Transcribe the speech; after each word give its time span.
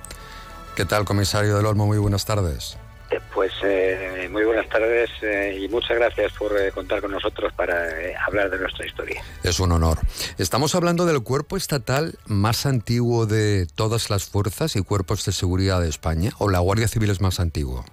¿Qué 0.77 0.87
tal, 0.87 1.05
comisario 1.05 1.57
del 1.57 1.67
Olmo? 1.67 1.85
Muy 1.87 1.99
buenas 1.99 2.25
tardes. 2.25 2.79
Eh, 3.15 3.21
pues 3.33 3.53
eh, 3.63 4.29
muy 4.31 4.45
buenas 4.45 4.69
tardes 4.69 5.11
eh, 5.23 5.59
y 5.61 5.69
muchas 5.69 5.97
gracias 5.97 6.33
por 6.33 6.53
contar 6.73 7.01
con 7.01 7.13
nosotros 7.13 7.53
para 7.53 7.89
hablar 8.27 8.51
de 8.51 8.59
nuestra 8.59 8.87
historia. 8.87 9.23
Es 9.45 9.61
un 9.61 9.71
honor. 9.73 9.99
Estamos 10.39 10.75
hablando 10.75 11.07
del 11.07 11.23
cuerpo 11.23 11.57
estatal 11.57 12.15
más 12.27 12.67
antiguo 12.67 13.27
de 13.27 13.67
todas 13.75 14.11
las 14.11 14.29
fuerzas 14.29 14.75
y 14.75 14.83
cuerpos 14.83 15.25
de 15.25 15.33
seguridad 15.33 15.81
de 15.81 15.89
España, 15.89 16.31
o 16.39 16.49
la 16.49 16.59
Guardia 16.59 16.89
Civil 16.89 17.11
es 17.11 17.21
más 17.21 17.39
antiguo. 17.39 17.85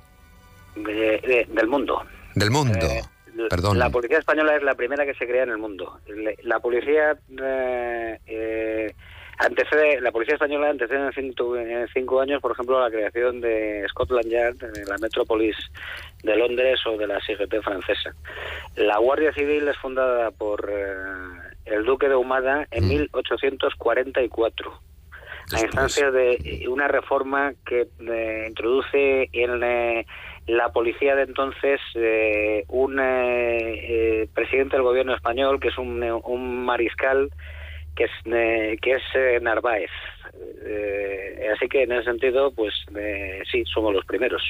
del 0.76 1.68
mundo. 1.68 2.02
Del 2.34 2.50
mundo. 2.50 2.80
Perdón. 3.50 3.78
La 3.78 3.90
policía 3.90 4.18
española 4.18 4.56
es 4.56 4.64
la 4.64 4.76
primera 4.76 5.06
que 5.06 5.14
se 5.14 5.28
crea 5.28 5.44
en 5.44 5.50
el 5.50 5.58
mundo. 5.58 6.00
La 6.44 6.60
policía 6.60 7.18
Antecede, 9.38 10.02
la 10.02 10.12
policía 10.12 10.36
española 10.36 10.70
antecede 10.70 11.10
en 11.16 11.88
cinco, 11.94 12.20
años, 12.20 12.42
por 12.42 12.52
ejemplo, 12.52 12.80
la 12.80 12.92
creación 12.92 13.42
de 13.42 13.86
Scotland 13.90 14.30
Yard, 14.30 14.56
en 14.62 14.86
la 14.86 14.98
metrópolis 15.00 15.56
de 16.24 16.36
Londres 16.36 16.80
o 16.86 16.98
de 16.98 17.08
la 17.08 17.20
CGT 17.20 17.62
francesa. 17.64 18.14
La 18.76 18.98
Guardia 19.00 19.34
Civil 19.34 19.68
es 19.68 19.78
fundada 19.78 20.32
por 20.32 20.70
eh, 20.72 20.94
el 21.66 21.86
Duque 21.86 22.08
de 22.08 22.16
Humada 22.16 22.68
en 22.70 22.88
1844 22.88 24.72
mm. 24.72 25.56
a 25.56 25.62
instancia 25.62 26.12
de 26.12 26.66
una 26.70 26.88
reforma 26.88 27.54
que 27.66 27.88
eh, 28.00 28.46
introduce 28.48 29.30
en 29.34 29.64
eh, 29.64 30.06
la 30.46 30.70
policía 30.70 31.16
de 31.16 31.24
entonces 31.24 31.80
un 32.68 32.96
presidente 34.34 34.76
del 34.76 34.84
gobierno 34.84 35.16
español 35.16 35.60
que 35.60 35.70
es 35.70 35.78
un 35.78 36.66
mariscal 36.66 37.30
que 38.24 38.92
es, 38.92 39.02
eh, 39.16 39.36
eh, 39.36 39.40
Narváez. 39.42 39.90
Eh, 40.66 41.48
así 41.56 41.68
que 41.68 41.84
en 41.84 41.92
ese 41.92 42.06
sentido, 42.06 42.52
pues 42.54 42.74
sí, 43.52 43.64
somos 43.74 43.94
los 43.94 44.06
primeros. 44.06 44.42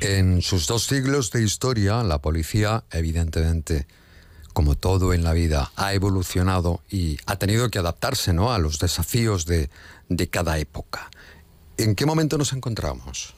En 0.00 0.42
sus 0.42 0.66
dos 0.66 0.84
siglos 0.84 1.30
de 1.30 1.42
historia, 1.42 2.02
la 2.02 2.20
policía, 2.20 2.84
evidentemente, 2.92 3.86
como 4.52 4.74
todo 4.74 5.14
en 5.14 5.24
la 5.24 5.32
vida, 5.32 5.70
ha 5.76 5.94
evolucionado 5.94 6.82
y 6.90 7.16
ha 7.26 7.36
tenido 7.36 7.70
que 7.70 7.78
adaptarse 7.78 8.32
¿no? 8.32 8.52
a 8.52 8.58
los 8.58 8.78
desafíos 8.78 9.46
de, 9.46 9.70
de 10.08 10.28
cada 10.28 10.58
época. 10.58 11.10
¿En 11.78 11.94
qué 11.94 12.06
momento 12.06 12.38
nos 12.38 12.52
encontramos? 12.52 13.34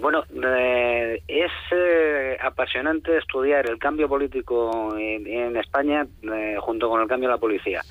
Bueno, 0.00 0.24
eh, 0.42 1.22
es 1.28 1.52
eh, 1.70 2.38
apasionante 2.40 3.18
estudiar 3.18 3.68
el 3.68 3.78
cambio 3.78 4.08
político 4.08 4.96
en, 4.96 5.56
España 5.56 6.06
eh, 6.22 6.56
junto 6.60 6.88
con 6.88 7.02
el 7.02 7.08
cambio 7.08 7.28
de 7.28 7.34
la 7.34 7.40
policía. 7.40 7.82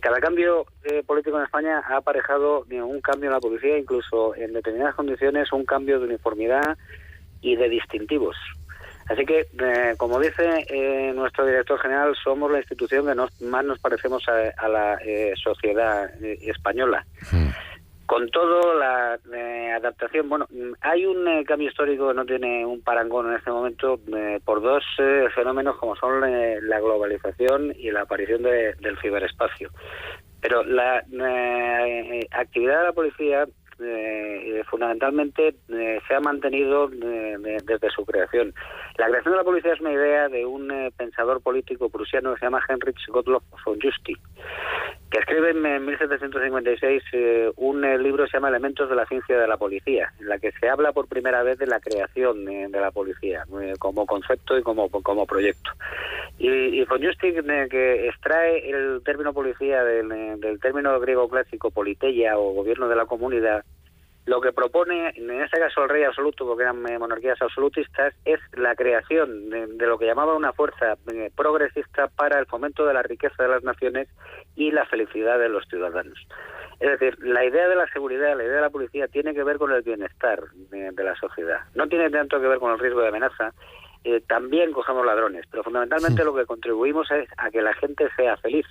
cada 0.00 0.20
cambio 0.20 0.66
político 1.06 1.38
en 1.38 1.44
España 1.44 1.82
ha 1.88 1.96
aparejado 1.96 2.64
un 2.70 3.00
cambio 3.00 3.28
en 3.28 3.34
la 3.34 3.40
policía, 3.40 3.78
incluso 3.78 4.34
en 4.36 4.52
determinadas 4.52 4.94
condiciones 4.94 5.52
un 5.52 5.64
cambio 5.64 5.98
de 5.98 6.06
uniformidad 6.06 6.76
y 7.40 7.56
de 7.56 7.68
distintivos. 7.68 8.36
Así 9.08 9.24
que, 9.24 9.46
como 9.96 10.20
dice 10.20 11.12
nuestro 11.14 11.46
director 11.46 11.80
general, 11.80 12.14
somos 12.22 12.50
la 12.50 12.58
institución 12.58 13.06
que 13.06 13.44
más 13.46 13.64
nos 13.64 13.78
parecemos 13.78 14.22
a, 14.28 14.68
la 14.68 14.98
sociedad 15.42 16.10
española. 16.22 17.04
Hmm 17.32 17.48
con 18.08 18.26
todo 18.30 18.74
la 18.74 19.18
eh, 19.34 19.70
adaptación. 19.70 20.30
Bueno 20.30 20.48
hay 20.80 21.04
un 21.04 21.28
eh, 21.28 21.44
cambio 21.44 21.68
histórico 21.68 22.08
que 22.08 22.14
no 22.14 22.24
tiene 22.24 22.64
un 22.64 22.80
parangón 22.80 23.28
en 23.28 23.34
este 23.34 23.50
momento 23.50 24.00
eh, 24.16 24.40
por 24.46 24.62
dos 24.62 24.82
fenómenos 25.34 25.76
como 25.76 25.94
son 25.94 26.22
la 26.22 26.80
globalización 26.80 27.74
y 27.78 27.90
la 27.90 28.02
aparición 28.02 28.42
del 28.42 28.98
ciberespacio. 29.02 29.70
Pero 30.40 30.64
la 30.64 31.04
actividad 32.30 32.78
de 32.78 32.84
la 32.84 32.92
policía 32.92 33.46
fundamentalmente 34.70 35.54
se 35.68 36.14
ha 36.14 36.20
mantenido 36.20 36.88
desde 36.88 37.90
su 37.90 38.06
creación. 38.06 38.54
La 38.96 39.08
creación 39.08 39.32
de 39.32 39.38
la 39.38 39.44
policía 39.44 39.74
es 39.74 39.80
una 39.80 39.92
idea 39.92 40.28
de 40.28 40.46
un 40.46 40.72
pensador 40.96 41.42
político 41.42 41.90
prusiano 41.90 42.32
que 42.32 42.40
se 42.40 42.46
llama 42.46 42.64
Heinrich 42.68 43.06
Gottlob 43.08 43.42
von 43.64 43.78
Justi 43.80 44.16
que 45.10 45.18
escribe 45.18 45.50
en 45.50 45.86
1756 45.86 47.02
eh, 47.12 47.50
un 47.56 47.84
eh, 47.84 47.98
libro 47.98 48.24
que 48.24 48.30
se 48.30 48.36
llama 48.36 48.48
Elementos 48.48 48.90
de 48.90 48.96
la 48.96 49.06
ciencia 49.06 49.38
de 49.38 49.48
la 49.48 49.56
policía, 49.56 50.12
en 50.20 50.28
la 50.28 50.38
que 50.38 50.52
se 50.52 50.68
habla 50.68 50.92
por 50.92 51.08
primera 51.08 51.42
vez 51.42 51.58
de 51.58 51.66
la 51.66 51.80
creación 51.80 52.46
eh, 52.48 52.68
de 52.68 52.80
la 52.80 52.90
policía 52.90 53.44
como 53.78 54.06
concepto 54.06 54.58
y 54.58 54.62
como, 54.62 54.90
como 54.90 55.26
proyecto. 55.26 55.70
Y, 56.38 56.48
y 56.48 56.84
von 56.84 57.02
Justic, 57.02 57.42
que 57.70 58.08
extrae 58.08 58.70
el 58.70 59.02
término 59.02 59.32
policía 59.32 59.82
del, 59.82 60.40
del 60.40 60.60
término 60.60 60.98
griego 61.00 61.28
clásico 61.28 61.70
politeia 61.70 62.38
o 62.38 62.52
gobierno 62.52 62.88
de 62.88 62.96
la 62.96 63.06
comunidad, 63.06 63.64
lo 64.28 64.42
que 64.42 64.52
propone, 64.52 65.08
en 65.16 65.42
este 65.42 65.58
caso 65.58 65.82
el 65.82 65.88
rey 65.88 66.04
absoluto, 66.04 66.46
porque 66.46 66.62
eran 66.62 66.82
monarquías 66.82 67.40
absolutistas, 67.40 68.14
es 68.26 68.38
la 68.52 68.76
creación 68.76 69.48
de, 69.48 69.86
lo 69.86 69.98
que 69.98 70.04
llamaba 70.04 70.36
una 70.36 70.52
fuerza 70.52 70.98
eh, 71.12 71.30
progresista 71.34 72.08
para 72.08 72.38
el 72.38 72.44
fomento 72.44 72.84
de 72.84 72.92
la 72.92 73.02
riqueza 73.02 73.42
de 73.42 73.48
las 73.48 73.64
naciones 73.64 74.06
y 74.54 74.70
la 74.70 74.84
felicidad 74.84 75.38
de 75.38 75.48
los 75.48 75.66
ciudadanos. 75.68 76.18
Es 76.78 76.90
decir, 76.90 77.18
la 77.24 77.42
idea 77.42 77.68
de 77.68 77.74
la 77.74 77.88
seguridad, 77.88 78.36
la 78.36 78.44
idea 78.44 78.56
de 78.56 78.60
la 78.60 78.70
policía 78.70 79.08
tiene 79.08 79.32
que 79.32 79.42
ver 79.42 79.56
con 79.56 79.72
el 79.72 79.80
bienestar 79.80 80.42
de, 80.70 80.92
la 81.02 81.16
sociedad. 81.16 81.60
No 81.74 81.88
tiene 81.88 82.10
tanto 82.10 82.38
que 82.38 82.48
ver 82.48 82.58
con 82.58 82.72
el 82.72 82.78
riesgo 82.78 83.00
de 83.00 83.08
amenaza. 83.08 83.54
Eh, 84.04 84.22
también 84.28 84.72
cogemos 84.72 85.06
ladrones, 85.06 85.46
pero 85.50 85.64
fundamentalmente 85.64 86.22
lo 86.22 86.34
que 86.34 86.44
contribuimos 86.44 87.10
es 87.10 87.28
a 87.38 87.50
que 87.50 87.62
la 87.62 87.72
gente 87.74 88.08
sea 88.14 88.36
feliz 88.36 88.66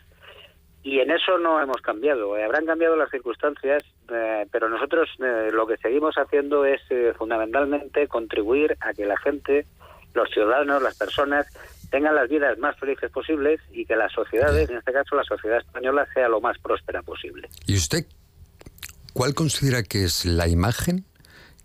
y 0.88 1.02
en 1.02 1.12
eso 1.12 1.38
no 1.38 1.62
hemos 1.62 1.82
cambiado. 1.82 2.38
Eh, 2.38 2.46
habrán 2.46 2.66
cambiado 2.66 2.96
las 2.96 3.12
circunstancias, 3.12 3.84
eh, 4.10 4.48
pero 4.50 4.70
nosotros 4.70 5.10
eh, 5.20 5.50
lo 5.52 5.68
que 5.68 5.76
seguimos 5.76 6.16
haciendo 6.16 6.64
es 6.64 6.80
fundamentalmente 7.18 8.08
contribuir 8.08 8.78
a 8.80 8.94
que 8.94 9.06
la 9.06 9.18
gente, 9.18 9.66
los 10.14 10.30
ciudadanos, 10.30 10.82
las 10.82 10.98
personas, 10.98 11.46
tengan 11.92 12.16
las 12.16 12.30
vidas 12.30 12.58
más 12.58 12.80
felices 12.80 13.12
posibles 13.12 13.60
y 13.74 13.86
que 13.86 13.98
la 13.98 14.08
sociedad, 14.08 14.58
en 14.58 14.78
este 14.78 14.94
caso 14.94 15.18
la 15.18 15.26
sociedad 15.26 15.58
española, 15.58 16.08
sea 16.14 16.30
lo 16.30 16.40
más 16.40 16.58
próspera 16.60 17.02
posible. 17.02 17.50
¿Y 17.66 17.76
usted 17.76 18.06
cuál 19.12 19.34
considera 19.34 19.84
que 19.84 20.06
es 20.06 20.24
la 20.24 20.48
imagen 20.48 21.04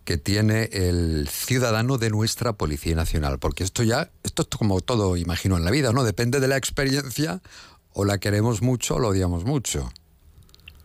que 0.05 0.17
tiene 0.17 0.69
el 0.73 1.29
ciudadano 1.29 1.97
de 1.97 2.11
nuestra 2.11 2.55
Policía 2.55 2.97
Nacional? 2.97 3.39
Porque 3.39 3.63
esto 3.63 3.85
ya, 3.85 4.11
esto 4.25 4.43
es 4.43 4.49
como 4.49 4.81
todo, 4.81 5.17
imagino, 5.17 5.57
en 5.57 5.65
la 5.65 5.71
vida, 5.71 5.93
¿no? 5.93 6.03
Depende 6.03 6.41
de 6.41 6.49
la 6.49 6.57
experiencia 6.57 7.41
o 7.95 8.05
la 8.05 8.19
queremos 8.19 8.63
mucho 8.63 8.97
o 8.97 9.01
la 9.01 9.09
odiamos 9.09 9.45
mucho. 9.45 9.91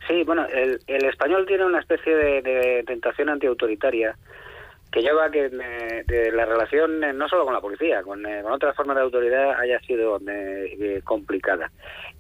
Sí, 0.08 0.24
bueno, 0.24 0.46
el, 0.48 0.80
español 1.06 1.46
tiene 1.46 1.66
una 1.66 1.80
especie 1.80 2.16
de, 2.16 2.84
tentación 2.88 3.30
antiautoritaria 3.30 4.16
que 4.90 5.02
lleva 5.02 5.30
que 5.30 5.50
la 6.34 6.46
relación 6.46 7.02
no 7.18 7.28
solo 7.28 7.44
con 7.44 7.54
la 7.54 7.60
policía, 7.60 8.02
con, 8.04 8.26
otras 8.26 8.74
formas 8.74 8.96
de 8.96 9.04
autoridad 9.04 9.60
haya 9.60 9.80
sido 9.82 10.18
complicada. 11.04 11.70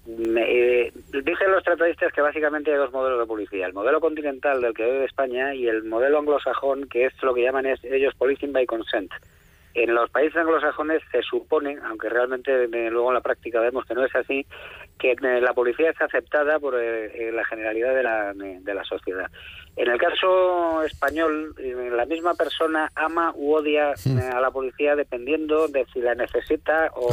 dicen 0.05 1.51
los 1.51 1.63
tratadistas 1.63 2.11
que 2.11 2.21
básicamente 2.21 2.71
hay 2.71 2.77
dos 2.77 2.91
modelos 2.91 3.21
de 3.21 3.25
policía, 3.25 3.67
el 3.67 3.73
modelo 3.73 4.01
continental 4.01 4.59
del 4.59 4.73
que 4.73 4.83
vive 4.83 5.05
España 5.05 5.55
y 5.55 5.67
el 5.67 5.83
modelo 5.85 6.19
anglosajón, 6.19 6.89
que 6.89 7.05
es 7.05 7.13
lo 7.23 7.33
que 7.33 7.43
llaman 7.43 7.65
ellos 7.65 8.13
policing 8.15 8.51
by 8.51 8.65
consent. 8.65 9.13
En 9.77 9.93
los 9.93 10.09
países 10.09 10.35
anglosajones 10.35 11.03
se 11.11 11.21
supone, 11.21 11.77
aunque 11.85 12.09
realmente 12.09 12.67
luego 12.67 13.09
en 13.09 13.13
la 13.13 13.21
práctica 13.21 13.59
vemos 13.59 13.85
que 13.85 13.93
no 13.93 14.03
es 14.03 14.15
así, 14.15 14.43
que 14.97 15.15
la 15.21 15.53
policía 15.53 15.91
es 15.91 16.01
aceptada 16.01 16.57
por 16.57 16.73
la 16.73 17.45
generalidad 17.45 17.93
de 17.93 18.01
la, 18.01 18.33
de 18.33 18.73
la 18.73 18.83
sociedad. 18.83 19.29
En 19.77 19.91
el 19.91 19.99
caso 19.99 20.81
español, 20.81 21.53
eh, 21.59 21.91
la 21.95 22.07
misma 22.07 22.33
persona 22.33 22.91
ama 22.95 23.31
u 23.35 23.53
odia 23.53 23.91
eh, 23.91 24.29
a 24.33 24.41
la 24.41 24.49
policía 24.49 24.95
dependiendo 24.95 25.67
de 25.67 25.85
si 25.93 26.01
la 26.01 26.15
necesita 26.15 26.89
o 26.95 27.09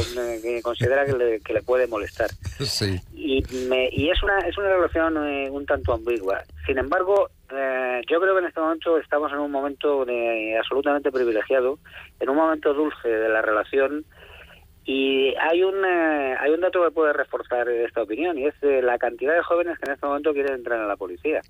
considera 0.63 1.05
que 1.05 1.13
le, 1.13 1.41
que 1.41 1.53
le, 1.53 1.61
puede 1.61 1.87
molestar. 1.87 2.31
Sí. 2.65 2.99
Y, 3.13 3.45
y 3.93 4.09
es 4.09 4.23
una 4.23 4.39
es 4.39 4.57
una 4.57 4.69
relación 4.69 5.29
eh, 5.29 5.51
un 5.51 5.67
tanto 5.67 5.93
ambigua. 5.93 6.43
Sin 6.65 6.79
embargo, 6.79 7.29
yo 8.09 8.21
creo 8.21 8.35
que 8.35 8.41
en 8.41 8.47
este 8.47 8.61
momento 8.61 8.99
estamos 8.99 9.33
en 9.33 9.39
un 9.39 9.51
momento 9.51 10.05
absolutamente 10.59 11.11
privilegiado, 11.11 11.79
en 12.21 12.29
un 12.29 12.37
momento 12.37 12.75
dulce 12.75 13.09
de 13.09 13.29
la 13.29 13.43
relación 13.43 14.05
y 14.85 15.35
hay 15.37 15.63
un, 15.63 15.83
eh, 15.85 16.37
hay 16.39 16.51
un 16.51 16.61
dato 16.61 16.85
que 16.85 16.91
puede 16.91 17.13
reforzar 17.13 17.69
esta 17.69 18.03
opinión 18.03 18.39
y 18.39 18.47
es 18.47 18.55
la 18.63 18.99
cantidad 18.99 19.35
de 19.35 19.43
jóvenes 19.43 19.79
que 19.79 19.87
en 19.87 19.95
este 19.95 20.07
momento 20.07 20.33
quieren 20.35 20.55
entrar 20.55 20.79
en 20.81 20.89
la 20.89 20.97
policía. 20.97 21.41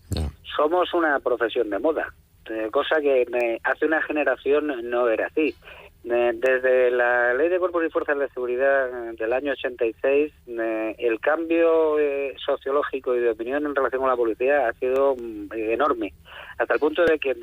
Somos 0.56 0.94
una 0.94 1.18
profesión 1.18 1.68
de 1.68 1.80
moda, 1.80 2.14
eh, 2.48 2.68
cosa 2.70 3.00
que 3.00 3.26
hace 3.64 3.86
una 3.86 4.02
generación 4.02 4.88
no 4.88 5.08
era 5.08 5.26
así. 5.26 5.54
Desde 6.04 6.90
la 6.90 7.32
Ley 7.34 7.48
de 7.48 7.58
Cuerpos 7.58 7.82
y 7.84 7.90
Fuerzas 7.90 8.18
de 8.18 8.28
Seguridad 8.28 8.88
eh, 8.88 9.16
del 9.18 9.32
año 9.32 9.52
86, 9.52 10.32
el 10.46 11.20
cambio 11.20 11.96
sociológico 12.44 13.14
y 13.14 13.20
de 13.20 13.30
opinión 13.30 13.64
en 13.64 13.74
relación 13.74 14.02
con 14.02 14.10
la 14.10 14.16
policía 14.16 14.68
ha 14.68 14.72
sido 14.74 15.16
mm, 15.16 15.48
enorme, 15.52 16.12
hasta 16.58 16.74
el 16.74 16.80
punto 16.80 17.04
de 17.04 17.18
que 17.18 17.34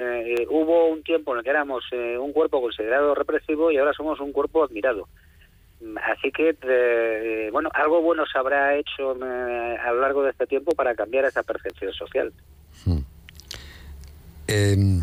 hubo 0.50 0.88
un 0.88 1.04
tiempo 1.04 1.34
en 1.34 1.40
el 1.40 1.44
que 1.44 1.50
éramos 1.50 1.84
un 1.92 2.32
cuerpo 2.32 2.62
considerado 2.62 3.16
represivo 3.16 3.72
y 3.72 3.78
ahora 3.78 3.94
somos 3.94 4.20
un 4.20 4.32
cuerpo 4.32 4.64
admirado. 4.64 5.08
Así 6.04 6.32
que, 6.32 6.56
eh, 6.62 7.50
bueno, 7.52 7.70
algo 7.74 8.02
bueno 8.02 8.24
se 8.32 8.38
habrá 8.38 8.76
hecho 8.76 9.16
eh, 9.16 9.78
a 9.78 9.92
lo 9.92 10.02
largo 10.02 10.24
de 10.24 10.30
este 10.30 10.46
tiempo 10.46 10.74
para 10.74 10.94
cambiar 10.94 11.26
esa 11.26 11.42
percepción 11.42 11.92
social. 11.94 12.32
Hmm. 12.86 13.00
Em, 14.48 15.02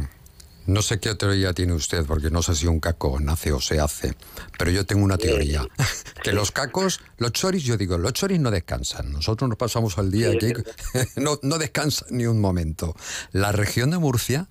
no 0.69 0.83
sé 0.83 1.01
qué 1.01 1.15
teoría 1.15 1.55
tiene 1.55 1.73
usted, 1.73 2.05
porque 2.07 2.31
no 2.31 2.43
sé 2.43 2.55
si 2.55 2.67
un 2.67 2.79
caco 2.79 3.19
nace 3.21 3.53
o 3.53 3.61
se 3.61 3.81
hace, 3.81 4.13
pero 4.59 4.71
yo 4.71 4.85
tengo 4.85 5.03
una 5.03 5.17
teoría. 5.17 5.63
que 6.23 6.33
los 6.33 6.53
cacos, 6.53 7.01
los 7.17 7.33
choris, 7.33 7.65
yo 7.65 7.79
digo, 7.79 7.97
los 7.97 8.13
choris 8.13 8.39
no 8.39 8.51
descansan. 8.51 9.11
Nosotros 9.11 9.49
nos 9.49 9.57
pasamos 9.57 9.97
al 9.97 10.11
día 10.11 10.29
aquí, 10.29 10.53
no, 11.17 11.39
no 11.43 11.57
descansan 11.57 12.09
ni 12.11 12.27
un 12.27 12.39
momento. 12.39 12.95
La 13.33 13.51
región 13.51 13.91
de 13.91 13.99
Murcia, 13.99 14.47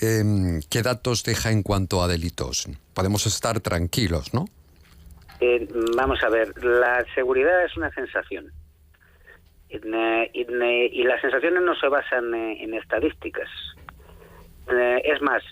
em, 0.00 0.60
¿qué 0.70 0.82
datos 0.82 1.24
deja 1.24 1.50
en 1.50 1.64
cuanto 1.64 2.02
a 2.02 2.08
delitos? 2.08 2.68
Podemos 2.94 3.26
estar 3.26 3.58
tranquilos, 3.58 4.32
¿no? 4.32 4.44
Eh, 5.40 5.68
vamos 5.96 6.22
a 6.22 6.28
ver, 6.28 6.64
la 6.64 7.04
seguridad 7.16 7.64
es 7.64 7.76
una 7.76 7.90
sensación. 7.90 8.52
Eh, 9.70 10.30
y, 10.32 11.02
las 11.02 11.20
sensaciones 11.20 11.62
no 11.64 11.74
se 11.74 11.88
basan 11.88 12.32
eh, 12.32 12.62
en 12.62 12.74
estadísticas. 12.74 13.48
Es 14.70 15.22
más, 15.22 15.42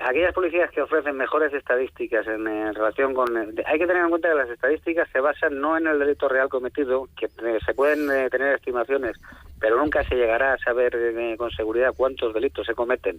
aquellas 0.00 0.32
policías 0.32 0.70
que 0.70 0.82
ofrecen 0.82 1.16
mejores 1.16 1.52
estadísticas 1.52 2.26
en, 2.26 2.74
relación 2.74 3.14
con... 3.14 3.28
hay 3.36 3.78
que 3.78 3.86
tener 3.86 4.02
en 4.02 4.10
cuenta 4.10 4.28
que 4.28 4.34
las 4.34 4.50
estadísticas 4.50 5.08
se 5.12 5.20
basan 5.20 5.60
no 5.60 5.76
en 5.76 5.86
el 5.86 5.98
delito 5.98 6.28
real 6.28 6.48
cometido, 6.48 7.08
que 7.16 7.28
se 7.64 7.74
pueden 7.74 8.30
tener 8.30 8.54
estimaciones, 8.54 9.16
pero 9.60 9.78
nunca 9.78 10.04
se 10.04 10.16
llegará 10.16 10.52
a 10.52 10.58
saber 10.58 10.92
con 11.38 11.50
seguridad 11.50 11.94
cuántos 11.96 12.34
delitos 12.34 12.66
se 12.66 12.74
cometen, 12.74 13.18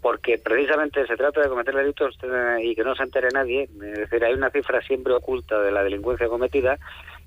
porque 0.00 0.38
precisamente 0.38 1.06
se 1.06 1.16
trata 1.16 1.40
de 1.40 1.48
cometer 1.48 1.74
delitos 1.74 2.18
eh, 2.22 2.58
y 2.62 2.74
que 2.74 2.84
no 2.84 2.94
se 2.94 3.02
entere 3.04 3.28
nadie, 3.32 3.62
es 3.62 3.98
decir, 3.98 4.24
hay 4.24 4.34
una 4.34 4.50
cifra 4.50 4.80
siempre 4.82 5.14
oculta 5.14 5.60
de 5.60 5.72
la 5.72 5.82
delincuencia 5.82 6.28
cometida 6.28 6.78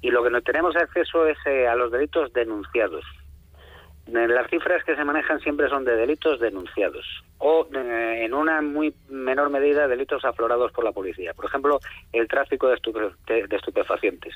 y 0.02 0.10
lo 0.12 0.24
que 0.24 0.30
no 0.30 0.42
tenemos 0.42 0.76
acceso 0.76 1.26
es 1.26 1.38
eh, 1.46 1.68
a 1.68 1.76
los 1.76 1.92
delitos 1.92 2.32
denunciados. 2.34 3.04
Eh, 4.08 4.28
las 4.28 4.50
cifras 4.50 4.84
que 4.84 4.96
se 4.96 5.06
manejan 5.06 5.40
siempre 5.40 5.70
son 5.70 5.86
de 5.86 5.96
delitos 5.96 6.40
denunciados 6.40 7.06
o 7.38 7.68
en 7.74 8.34
una 8.34 8.62
muy 8.62 8.94
menor 9.10 9.50
medida 9.50 9.88
delitos 9.88 10.24
aflorados 10.26 10.72
por 10.72 10.84
la 10.84 10.92
policía. 10.92 11.34
Por 11.34 11.46
ejemplo, 11.46 11.80
el 12.14 12.28
tráfico 12.28 12.68
de, 12.68 12.76
estupefacientes. 13.56 14.36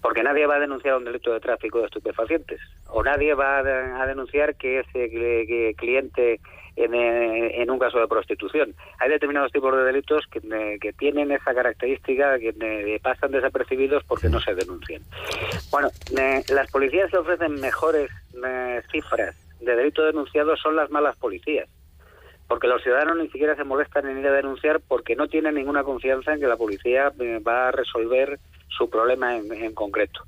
Porque 0.00 0.24
nadie 0.24 0.46
va 0.46 0.56
a 0.56 0.60
denunciar 0.60 0.96
un 0.96 1.04
delito 1.04 1.32
de 1.32 1.38
tráfico 1.38 1.78
de 1.78 1.84
estupefacientes 1.84 2.60
o 2.88 3.04
nadie 3.04 3.34
va 3.34 3.58
a, 3.58 4.06
denunciar 4.06 4.56
que 4.56 4.80
ese 4.80 5.74
cliente 5.76 6.40
eh, 6.76 7.62
en, 7.62 7.70
un 7.70 7.78
caso 7.78 7.98
de 7.98 8.08
prostitución. 8.08 8.74
Hay 8.98 9.10
determinados 9.10 9.52
tipos 9.52 9.74
de 9.76 9.84
delitos 9.84 10.26
que, 10.26 10.38
eh, 10.38 10.78
que 10.80 10.92
tienen 10.92 11.30
esa 11.32 11.54
característica 11.54 12.38
que 12.38 12.54
eh, 12.60 13.00
pasan 13.02 13.32
desapercibidos 13.32 14.04
porque 14.04 14.28
no 14.28 14.40
se 14.40 14.54
denuncian. 14.54 15.02
Bueno, 15.70 15.88
las 16.48 16.70
policías 16.70 17.10
que 17.10 17.18
ofrecen 17.18 17.60
mejores 17.60 18.10
cifras 18.90 19.36
de 19.60 19.76
delitos 19.76 20.06
denunciados 20.06 20.60
son 20.60 20.76
las 20.76 20.90
malas 20.90 21.16
policías 21.16 21.68
porque 22.48 22.66
los 22.66 22.82
ciudadanos 22.82 23.16
ni 23.16 23.28
siquiera 23.28 23.54
se 23.54 23.62
molestan 23.62 24.08
en 24.08 24.18
ir 24.18 24.26
a 24.26 24.32
denunciar 24.32 24.80
porque 24.80 25.14
no 25.14 25.28
tienen 25.28 25.54
ninguna 25.54 25.84
confianza 25.84 26.32
en 26.32 26.40
que 26.40 26.48
la 26.48 26.56
policía 26.56 27.12
va 27.46 27.68
a 27.68 27.70
resolver 27.70 28.40
su 28.68 28.90
problema 28.90 29.36
en 29.36 29.72
concreto. 29.72 30.22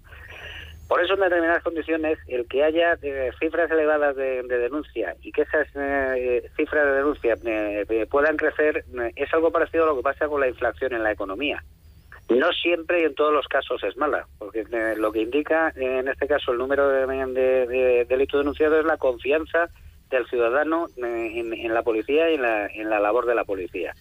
Por 0.92 1.02
eso, 1.02 1.14
en 1.14 1.20
determinadas 1.20 1.62
condiciones, 1.62 2.18
el 2.28 2.46
que 2.46 2.62
haya 2.62 2.98
eh, 3.00 3.30
cifras 3.40 3.70
elevadas 3.70 4.14
de, 4.14 4.42
denuncia 4.42 5.16
y 5.22 5.32
que 5.32 5.40
esas 5.40 5.66
eh, 5.74 6.50
cifras 6.54 6.84
de 6.84 6.92
denuncia 6.92 7.34
eh, 7.46 8.06
puedan 8.10 8.36
crecer 8.36 8.84
es 9.16 9.32
algo 9.32 9.50
parecido 9.50 9.84
a 9.84 9.86
lo 9.86 9.96
que 9.96 10.02
pasa 10.02 10.28
con 10.28 10.42
la 10.42 10.48
inflación 10.48 10.92
en 10.92 11.02
la 11.02 11.10
economía. 11.10 11.64
No 12.28 12.52
siempre 12.52 13.00
y 13.00 13.04
en 13.04 13.14
todos 13.14 13.32
los 13.32 13.48
casos 13.48 13.82
es 13.84 13.96
mala, 13.96 14.26
porque 14.38 14.66
lo 14.98 15.10
que 15.12 15.22
indica 15.22 15.72
en 15.76 16.08
este 16.08 16.26
caso 16.26 16.52
el 16.52 16.58
número 16.58 16.87
de, 16.87 18.04
delitos 18.06 18.40
denunciados 18.40 18.80
es 18.80 18.84
la 18.84 18.99
confianza 18.99 19.70
del 20.11 20.26
ciudadano 20.26 20.88
en, 20.99 21.72
la 21.72 21.82
policía 21.82 22.30
y 22.30 22.34
en 22.34 22.90
la 22.90 23.00
labor 23.00 23.25
de 23.25 23.34
la 23.34 23.44
policía. 23.44 23.94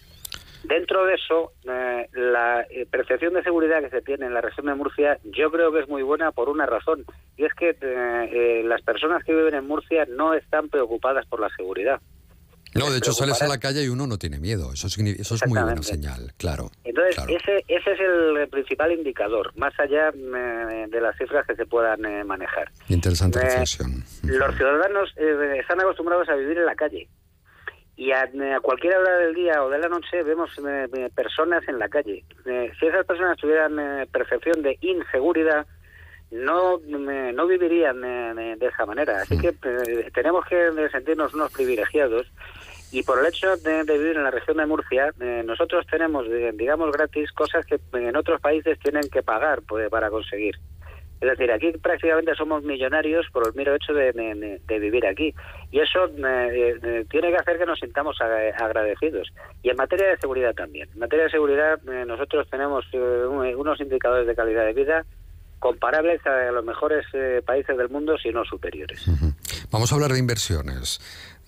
Dentro 0.64 1.04
de 1.06 1.14
eso, 1.14 1.52
eh, 1.64 2.08
la 2.12 2.62
eh, 2.70 2.86
percepción 2.90 3.34
de 3.34 3.42
seguridad 3.42 3.80
que 3.80 3.90
se 3.90 4.02
tiene 4.02 4.26
en 4.26 4.34
la 4.34 4.40
región 4.40 4.66
de 4.66 4.74
Murcia 4.74 5.18
yo 5.24 5.50
creo 5.50 5.72
que 5.72 5.80
es 5.80 5.88
muy 5.88 6.02
buena 6.02 6.30
por 6.30 6.48
una 6.48 6.66
razón, 6.66 7.04
y 7.36 7.44
es 7.44 7.52
que 7.54 7.76
eh, 7.80 8.62
las 8.64 8.82
personas 8.82 9.24
que 9.24 9.34
viven 9.34 9.54
en 9.54 9.66
Murcia 9.66 10.06
no 10.08 10.34
están 10.34 10.68
preocupadas 10.68 11.26
por 11.26 11.40
la 11.40 11.48
seguridad. 11.56 12.00
No, 12.74 12.90
de 12.90 12.98
hecho 12.98 13.12
sales 13.12 13.42
a 13.42 13.48
la 13.48 13.58
calle 13.58 13.84
y 13.84 13.88
uno 13.88 14.06
no 14.06 14.16
tiene 14.16 14.40
miedo. 14.40 14.72
Eso 14.72 14.86
es, 14.86 14.96
eso 14.96 15.34
es 15.34 15.46
muy 15.46 15.60
buena 15.60 15.82
señal, 15.82 16.32
claro. 16.38 16.70
Entonces, 16.84 17.22
Ese, 17.28 17.64
ese 17.68 17.92
es 17.92 18.00
el 18.00 18.48
principal 18.48 18.92
indicador, 18.92 19.52
más 19.58 19.78
allá 19.78 20.10
de 20.10 21.00
las 21.02 21.14
cifras 21.18 21.46
que 21.46 21.54
se 21.54 21.66
puean 21.66 22.00
manejar. 22.26 22.70
Interesante 22.88 23.40
reflexión. 23.40 24.02
Los 24.22 24.56
ciudadanos 24.56 25.12
están 25.18 25.80
acostumbrados 25.82 26.30
a 26.30 26.34
vivir 26.34 26.56
en 26.56 26.64
la 26.64 26.74
calle 26.74 27.08
y 28.02 28.10
a, 28.10 28.28
cualquier 28.60 28.96
hora 28.96 29.16
del 29.18 29.32
día 29.32 29.62
o 29.62 29.70
de 29.70 29.78
la 29.78 29.88
noche 29.88 30.24
vemos 30.24 30.50
eh, 30.58 30.88
eh, 30.92 31.08
personas 31.14 31.62
en 31.68 31.78
la 31.78 31.88
calle. 31.88 32.24
Eh, 32.46 32.72
si 32.78 32.86
esas 32.86 33.06
personas 33.06 33.38
tuvieran 33.38 33.76
percepción 34.10 34.60
de 34.60 34.76
inseguridad, 34.80 35.64
no, 36.32 36.78
no 36.78 37.46
vivirían 37.46 38.00
de 38.00 38.66
esa 38.66 38.86
manera. 38.86 39.20
Así 39.20 39.38
que 39.38 39.52
tenemos 40.12 40.44
que 40.46 40.88
sentirnos 40.90 41.32
unos 41.34 41.52
privilegiados 41.52 42.26
y 42.90 43.04
por 43.04 43.20
el 43.20 43.26
hecho 43.26 43.56
de, 43.58 43.84
vivir 43.84 44.16
en 44.16 44.24
la 44.24 44.30
región 44.32 44.56
de 44.56 44.66
Murcia, 44.66 45.12
nosotros 45.44 45.86
tenemos, 45.86 46.26
digamos, 46.54 46.90
gratis 46.90 47.30
cosas 47.32 47.64
que 47.66 47.78
en 47.92 48.16
otros 48.16 48.40
países 48.40 48.78
tienen 48.80 49.08
que 49.10 49.22
pagar 49.22 49.62
pues, 49.62 49.88
para 49.90 50.10
conseguir. 50.10 50.56
Es 51.22 51.28
decir, 51.28 51.52
aquí 51.52 51.70
prácticamente 51.80 52.34
somos 52.34 52.64
millonarios 52.64 53.26
por 53.32 53.46
el 53.46 53.54
mero 53.54 53.76
hecho 53.76 53.92
de, 53.92 54.60
vivir 54.80 55.06
aquí. 55.06 55.32
Y 55.70 55.78
eso 55.78 56.06
eh, 56.06 56.80
eh, 56.82 57.06
tiene 57.08 57.30
que 57.30 57.36
hacer 57.36 57.58
que 57.58 57.64
nos 57.64 57.78
sintamos 57.78 58.16
agradecidos. 58.20 59.32
Y 59.62 59.70
en 59.70 59.76
materia 59.76 60.08
de 60.08 60.18
seguridad 60.18 60.52
también. 60.52 60.88
En 60.92 60.98
materia 60.98 61.26
de 61.26 61.30
seguridad 61.30 61.78
eh, 61.88 62.04
nosotros 62.04 62.48
tenemos 62.50 62.84
unos 62.92 63.80
indicadores 63.80 64.26
de 64.26 64.34
calidad 64.34 64.64
de 64.64 64.72
vida 64.72 65.06
comparables 65.60 66.26
a 66.26 66.50
los 66.50 66.64
mejores 66.64 67.06
países 67.46 67.78
del 67.78 67.88
mundo, 67.88 68.18
si 68.18 68.30
no 68.30 68.44
superiores. 68.44 69.04
Vamos 69.70 69.92
a 69.92 69.94
hablar 69.94 70.12
de 70.12 70.18
inversiones. 70.18 70.98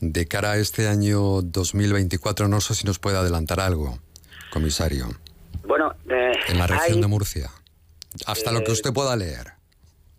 De 0.01 0.29
cara 0.29 0.53
a 0.53 0.57
este 0.57 0.87
año 0.87 1.43
2024, 1.43 2.47
no 2.47 2.61
sé 2.61 2.77
si 2.77 2.87
nos 2.87 3.01
puede 3.01 3.17
adelantar 3.17 3.59
algo, 3.59 3.99
comisario. 4.53 5.07
Bueno, 5.67 5.97
en 6.07 6.59
la 6.59 6.69
región 6.69 7.01
de 7.01 7.09
Murcia. 7.09 7.51
Hasta 8.27 8.53
lo 8.53 8.63
que 8.63 8.71
usted 8.71 8.93
pueda 8.93 9.17
leer. 9.17 9.64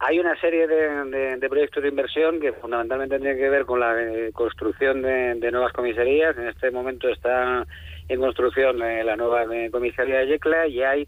Hay 0.08 0.20
una 0.20 0.40
serie 0.40 0.68
de, 0.68 1.50
proyectos 1.50 1.82
de 1.82 1.90
inversión 1.90 2.40
que 2.40 2.54
fundamentalmente 2.54 3.18
tienen 3.18 3.38
que 3.38 3.50
ver 3.50 3.66
con 3.66 3.80
la 3.80 4.00
eh, 4.00 4.32
construcción 4.34 5.02
de, 5.02 5.52
nuevas 5.52 5.74
comisarías. 5.74 6.38
En 6.38 6.48
este 6.48 6.70
momento 6.70 7.10
está 7.10 7.66
en 8.08 8.20
construcción 8.20 8.78
la 8.78 9.16
nueva 9.16 9.46
comisaría 9.72 10.20
de 10.20 10.28
Yecla 10.28 10.68
y 10.68 10.84
hay 10.84 11.08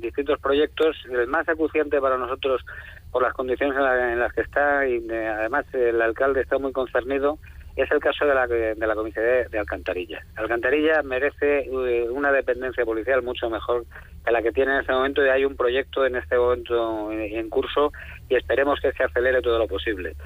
distintos 0.00 0.40
proyectos. 0.40 0.96
El 1.10 1.26
más 1.26 1.46
acuciante 1.50 2.00
para 2.00 2.16
nosotros 2.16 2.64
por 3.12 3.22
las 3.22 3.34
condiciones 3.34 3.76
en, 3.76 4.18
las 4.18 4.32
que 4.32 4.40
está 4.40 4.86
y 4.86 5.06
además 5.10 5.66
el 5.74 6.00
alcalde 6.00 6.40
está 6.40 6.56
muy 6.56 6.72
concernido 6.72 7.38
es 7.82 7.90
el 7.92 8.00
caso 8.00 8.26
de 8.26 8.34
la, 8.34 8.46
de 8.46 8.86
la 8.86 8.94
comisaría 8.94 9.48
de 9.48 9.58
Alcantarilla. 9.58 10.20
Alcantarilla 10.34 11.02
merece 11.02 11.60
eh, 11.60 12.08
una 12.10 12.32
dependencia 12.32 12.84
policial 12.84 13.22
mucho 13.22 13.48
mejor 13.48 13.84
que 14.24 14.32
la 14.32 14.42
que 14.42 14.52
tiene 14.52 14.74
en 14.74 14.80
este 14.80 14.92
momento 14.92 15.24
y 15.24 15.28
hay 15.28 15.44
un 15.44 15.56
proyecto 15.56 16.04
en 16.04 16.16
este 16.16 16.36
momento 16.36 17.12
en 17.12 17.48
curso 17.48 17.92
y 18.28 18.34
esperemos 18.34 18.80
que 18.80 18.92
se 18.92 19.04
acelere 19.04 19.40
todo 19.42 19.58
lo 19.58 19.68
posible. 19.68 20.16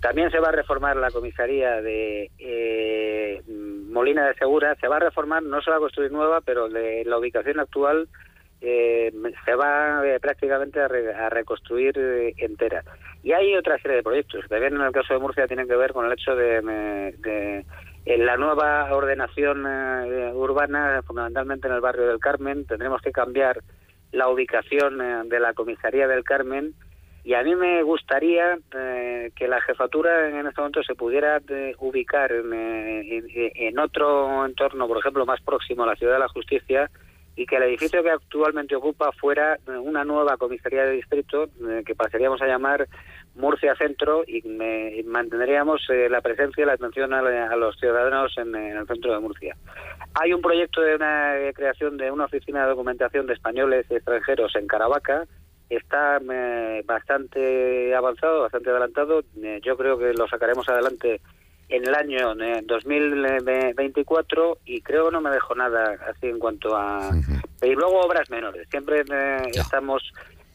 También 0.00 0.30
se 0.30 0.40
va 0.40 0.48
a 0.48 0.52
reformar 0.52 0.96
la 0.96 1.10
comisaría 1.10 1.82
de 1.82 2.30
eh, 2.38 3.42
Molina 3.46 4.26
de 4.26 4.34
Segura, 4.34 4.74
se 4.80 4.88
va 4.88 4.96
a 4.96 5.00
reformar, 5.00 5.42
no 5.42 5.60
se 5.60 5.70
va 5.70 5.76
a 5.76 5.80
construir 5.80 6.10
nueva, 6.10 6.40
pero 6.40 6.68
de 6.68 7.04
la 7.04 7.18
ubicación 7.18 7.60
actual 7.60 8.08
eh, 8.64 9.12
se 9.44 9.54
va 9.56 10.06
eh, 10.06 10.20
prácticamente 10.20 10.80
a, 10.80 11.28
reconstruir 11.28 11.98
eh, 11.98 12.32
entera. 12.38 12.84
Y 13.24 13.32
hay 13.32 13.56
otra 13.56 13.76
serie 13.78 13.96
de 13.96 14.02
proyectos, 14.04 14.44
también 14.48 14.76
en 14.76 14.82
el 14.82 14.92
caso 14.92 15.12
de 15.12 15.18
Murcia 15.18 15.48
tienen 15.48 15.66
que 15.66 15.74
ver 15.74 15.92
con 15.92 16.06
el 16.06 16.12
hecho 16.12 16.36
de, 16.36 16.60
de, 17.18 17.64
la 18.18 18.36
nueva 18.36 18.94
ordenación 18.94 19.64
urbana, 20.34 21.02
fundamentalmente 21.04 21.66
en 21.66 21.74
el 21.74 21.80
barrio 21.80 22.06
del 22.06 22.20
Carmen, 22.20 22.64
tendremos 22.64 23.00
que 23.02 23.10
cambiar 23.10 23.60
la 24.12 24.28
ubicación 24.28 25.28
de 25.28 25.40
la 25.40 25.54
comisaría 25.54 26.06
del 26.06 26.24
Carmen 26.24 26.74
y 27.24 27.34
a 27.34 27.42
mí 27.44 27.54
me 27.54 27.82
gustaría 27.84 28.58
que 28.70 29.48
la 29.48 29.60
jefatura 29.60 30.28
en 30.28 30.46
este 30.46 30.60
momento 30.60 30.82
se 30.82 30.96
pudiera 30.96 31.40
ubicar 31.78 32.32
en, 32.32 32.52
en, 32.52 33.78
otro 33.78 34.44
entorno, 34.44 34.88
por 34.88 34.98
ejemplo, 34.98 35.24
más 35.24 35.40
próximo 35.40 35.84
a 35.84 35.86
la 35.86 35.96
Ciudad 35.96 36.14
de 36.14 36.18
la 36.18 36.28
Justicia, 36.28 36.90
y 37.34 37.46
que 37.46 37.56
el 37.56 37.62
edificio 37.64 38.02
que 38.02 38.10
actualmente 38.10 38.76
ocupa 38.76 39.10
fuera 39.12 39.54
eh, 39.54 39.70
una 39.70 40.04
nueva 40.04 40.36
comisaría 40.36 40.84
de 40.84 40.92
distrito 40.92 41.44
eh, 41.44 41.82
que 41.84 41.94
pasaríamos 41.94 42.42
a 42.42 42.46
llamar 42.46 42.88
Murcia 43.34 43.74
Centro 43.76 44.24
y 44.26 44.42
mantendríamos 45.04 45.80
eh, 45.88 46.08
la 46.10 46.20
presencia 46.20 46.62
y 46.62 46.66
la 46.66 46.74
atención 46.74 47.14
a, 47.14 47.56
los 47.56 47.78
ciudadanos 47.78 48.36
en, 48.36 48.54
el 48.54 48.86
centro 48.86 49.14
de 49.14 49.20
Murcia. 49.20 49.56
Hay 50.20 50.34
un 50.34 50.42
proyecto 50.42 50.82
de 50.82 50.96
una 50.96 51.36
creación 51.54 51.96
de 51.96 52.10
una 52.10 52.26
oficina 52.26 52.62
de 52.62 52.70
documentación 52.70 53.26
de 53.26 53.32
españoles 53.32 53.86
extranjeros 53.90 54.54
en 54.56 54.66
Caravaca. 54.66 55.26
Está 55.70 56.20
bastante 56.84 57.94
avanzado, 57.94 58.42
bastante 58.42 58.68
adelantado. 58.68 59.22
yo 59.62 59.78
creo 59.78 59.96
que 59.96 60.12
lo 60.12 60.28
sacaremos 60.28 60.68
adelante 60.68 61.22
en 61.72 61.86
el 61.86 61.94
año 61.94 62.34
2024 62.34 64.58
y 64.66 64.82
creo 64.82 65.06
que 65.06 65.12
no 65.12 65.22
me 65.22 65.30
dejo 65.30 65.54
nada 65.54 65.96
así 66.06 66.26
en 66.26 66.38
cuanto 66.38 66.76
a... 66.76 67.10
Y 67.62 67.74
luego 67.74 68.00
obras 68.00 68.28
menores. 68.28 68.68
Siempre 68.68 69.00
eh, 69.00 69.42
estamos 69.54 70.02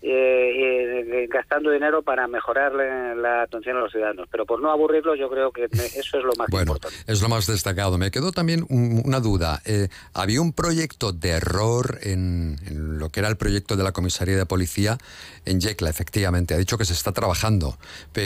eh, 0.10 1.02
eh, 1.02 1.28
gastando 1.30 1.70
dinero 1.70 2.02
para 2.02 2.28
mejorar 2.28 2.72
la 2.74 3.42
atención 3.42 3.78
a 3.78 3.82
los 3.82 3.92
ciudadanos. 3.92 4.28
Pero 4.32 4.46
por 4.46 4.62
no 4.62 4.72
aburrirlos, 4.72 5.20
yo 5.20 5.30
creo 5.30 5.52
que 5.52 5.66
eso 5.66 6.18
es 6.18 6.24
lo 6.24 6.34
más 6.38 6.48
bueno, 6.50 6.74
importante. 6.74 7.12
Es 7.12 7.22
lo 7.22 7.28
más 7.28 7.46
destacado. 7.48 7.98
Me 7.98 8.10
quedó 8.10 8.32
también 8.32 8.66
una 8.70 9.20
duda. 9.20 9.62
Eh, 9.66 9.90
había 10.14 10.42
un 10.42 10.54
proyecto 10.54 11.12
de 11.12 11.30
error 11.32 12.00
en, 12.04 12.58
lo 12.72 13.10
que 13.10 13.20
era 13.20 13.30
el 13.30 13.38
proyecto 13.38 13.76
de 13.76 13.84
la 13.84 13.92
comisaría 13.92 14.38
de 14.38 14.46
policía 14.46 14.98
en 15.46 15.60
Yecla, 15.60 15.90
efectivamente. 15.90 16.54
Ha 16.54 16.58
dicho 16.58 16.78
que 16.78 16.86
se 16.86 16.94
está 16.94 17.12
trabajando. 17.12 17.78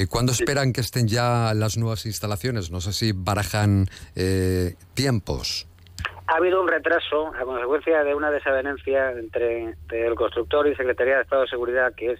¿Cuándo 0.10 0.32
esperan 0.32 0.74
que 0.74 0.82
estén 0.82 1.08
ya 1.08 1.54
las 1.56 1.78
nuevas 1.78 2.06
instalaciones? 2.06 2.70
No 2.70 2.82
sé 2.82 2.94
si 2.94 3.12
barajan 3.12 3.88
tiempos. 4.94 5.68
Ha 6.32 6.38
habido 6.38 6.62
un 6.62 6.70
retraso 6.70 7.28
a 7.36 7.44
consecuencia 7.44 8.06
de 8.06 8.16
una 8.16 8.32
desavenencia 8.32 9.12
entre 9.12 9.76
el 9.90 10.16
constructor 10.16 10.66
y 10.66 10.76
Secretaría 10.78 11.18
de 11.18 11.24
Estado 11.24 11.42
de 11.42 11.50
Seguridad, 11.50 11.94
que 11.94 12.14
es 12.14 12.20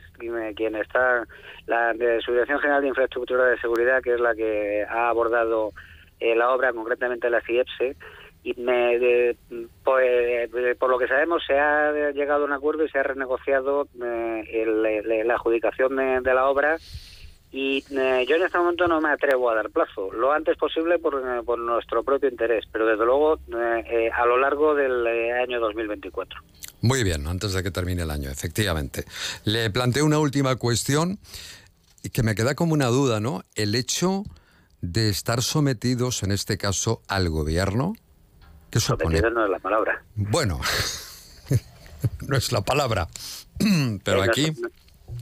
quien 0.58 0.76
está, 0.76 1.26
la 1.66 1.94
de 1.94 2.20
Subdirección 2.20 2.60
General 2.60 2.82
de 2.82 2.90
Infraestructura 2.90 3.46
de 3.46 3.58
Seguridad, 3.60 4.02
que 4.04 4.16
es 4.16 4.20
la 4.20 4.36
que 4.36 4.84
ha 4.84 5.08
abordado 5.08 5.72
eh, 6.20 6.36
la 6.36 6.52
obra, 6.52 6.74
concretamente 6.74 7.30
la 7.30 7.40
CIEPSE, 7.40 7.96
y 8.44 8.54
me, 8.56 9.38
pues, 9.86 10.50
por 10.78 10.90
lo 10.90 11.00
que 11.00 11.08
sabemos 11.08 11.42
se 11.48 11.58
ha 11.58 12.12
llegado 12.12 12.44
a 12.44 12.48
un 12.48 12.54
acuerdo 12.54 12.84
y 12.84 12.90
se 12.90 13.00
ha 13.00 13.04
renegociado 13.04 13.88
eh, 14.04 15.24
la 15.24 15.36
adjudicación 15.36 15.96
de 16.22 16.34
la 16.34 16.50
obra 16.50 16.76
y 17.52 17.84
eh, 17.92 18.26
yo 18.28 18.38
en 18.38 18.44
este 18.44 18.58
momento 18.58 18.88
no 18.88 19.02
me 19.02 19.10
atrevo 19.10 19.50
a 19.50 19.56
dar 19.56 19.70
plazo, 19.70 20.12
lo 20.14 20.32
antes 20.32 20.58
posible 20.58 21.00
por, 21.00 21.16
eh, 21.16 21.44
por 21.44 21.60
nuestro 21.60 22.02
propio 22.04 22.30
interés, 22.30 22.64
pero 22.72 22.86
desde 22.86 23.06
luego 23.06 23.40
eh, 23.54 24.10
a 24.14 24.26
lo 24.26 24.38
largo 24.38 24.74
del 24.74 25.06
año 25.06 25.60
2024. 25.60 26.40
Muy 26.82 27.04
bien, 27.04 27.28
antes 27.28 27.54
de 27.54 27.62
que 27.62 27.70
termine 27.70 28.04
el 28.04 28.12
año, 28.12 28.30
efectivamente. 28.30 29.06
Le 29.44 29.70
planteo 29.70 30.06
una 30.06 30.18
última 30.18 30.56
cuestión 30.56 31.20
que 32.14 32.24
me 32.24 32.36
queda 32.36 32.56
como 32.56 32.74
una 32.74 32.88
duda, 32.88 33.20
¿no? 33.20 33.44
El 33.56 33.76
hecho 33.76 34.24
de 34.80 35.10
estar 35.10 35.44
sometidos, 35.44 36.24
en 36.24 36.32
este 36.32 36.58
caso, 36.58 37.02
al 37.08 37.30
gobierno. 37.30 37.94
¿Qué 38.72 38.80
supone? 38.80 39.22
no 39.22 39.44
es 39.44 39.52
la 39.52 39.60
palabra. 39.60 40.04
Bueno, 40.16 40.62
no 42.28 42.38
es 42.38 42.52
la 42.54 42.62
palabra, 42.62 43.10
pero 44.04 44.24
aquí... 44.24 44.54